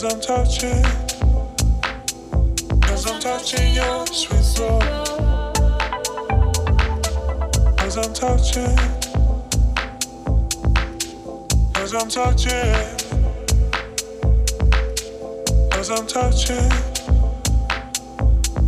Cause 0.00 0.14
I'm 0.14 0.20
touching, 0.22 0.82
cause 2.80 3.06
I'm 3.06 3.20
touching 3.20 3.74
your 3.74 4.06
sweet 4.06 4.42
soul. 4.42 4.80
Cause 7.76 7.98
I'm 7.98 8.14
touching, 8.14 8.76
cause 11.74 11.92
I'm 11.92 12.08
touching, 12.08 12.74
cause 15.70 15.90
I'm 15.90 16.06
touching, 16.06 16.70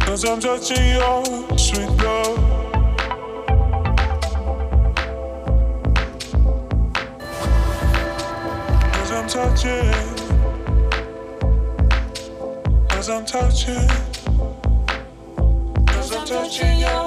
cause 0.00 0.24
I'm 0.26 0.38
touching 0.38 0.86
your 0.86 1.24
sweet 1.56 1.88
love. 2.02 2.36
Cause 8.92 9.12
I'm 9.12 9.26
touching. 9.28 10.11
Cause 13.02 13.10
I'm 13.10 13.26
touching, 13.26 13.88
cause 15.88 16.12
I'm 16.14 16.24
touching 16.24 16.78
you. 16.78 17.01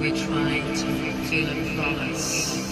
We 0.00 0.12
trying 0.12 0.62
to 0.74 0.86
fulfill 0.86 1.50
a 1.50 1.74
promise? 1.76 2.69